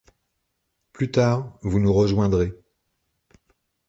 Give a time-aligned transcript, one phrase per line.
[0.93, 2.53] Plus tard, vous nous rejoindrez.